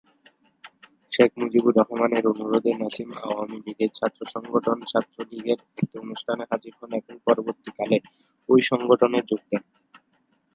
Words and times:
শেখ 1.11 1.31
মুজিবুর 1.39 1.73
রহমানের 1.79 2.23
অনুরোধে 2.31 2.71
নাসিম 2.81 3.09
আওয়ামী 3.25 3.57
লীগের 3.65 3.91
ছাত্র 3.97 4.19
সংগঠন 4.33 4.77
ছাত্রলীগের 4.91 5.59
একটি 5.71 5.95
অনুষ্ঠানে 5.97 6.43
হাজির 6.51 6.73
হন 6.79 6.91
এবং 6.99 7.15
পরবর্তীকালে 7.27 7.97
এই 8.49 8.61
সংগঠনে 8.69 9.19
যোগ 9.29 9.41
দেন। 9.49 9.63